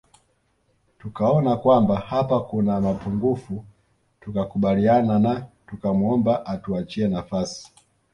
[0.99, 3.65] Tukaona kwamba hapa kuna mapungufu
[4.21, 7.73] tukakubaliana na tukamwomba atuachie nafasi